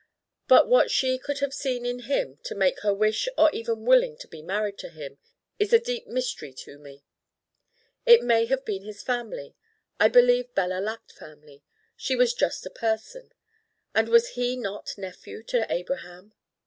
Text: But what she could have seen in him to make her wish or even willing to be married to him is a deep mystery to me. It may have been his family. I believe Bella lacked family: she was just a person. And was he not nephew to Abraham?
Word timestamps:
But 0.47 0.67
what 0.67 0.89
she 0.89 1.19
could 1.19 1.41
have 1.41 1.53
seen 1.53 1.85
in 1.85 1.99
him 1.99 2.39
to 2.45 2.55
make 2.55 2.79
her 2.79 2.91
wish 2.91 3.29
or 3.37 3.51
even 3.51 3.85
willing 3.85 4.17
to 4.17 4.27
be 4.27 4.41
married 4.41 4.79
to 4.79 4.89
him 4.89 5.19
is 5.59 5.73
a 5.73 5.79
deep 5.79 6.07
mystery 6.07 6.53
to 6.53 6.79
me. 6.79 7.03
It 8.03 8.23
may 8.23 8.45
have 8.47 8.65
been 8.65 8.81
his 8.81 9.03
family. 9.03 9.53
I 9.99 10.07
believe 10.07 10.55
Bella 10.55 10.79
lacked 10.79 11.11
family: 11.11 11.61
she 11.95 12.15
was 12.15 12.33
just 12.33 12.65
a 12.65 12.71
person. 12.71 13.31
And 13.93 14.09
was 14.09 14.29
he 14.29 14.57
not 14.57 14.91
nephew 14.97 15.43
to 15.43 15.71
Abraham? 15.71 16.33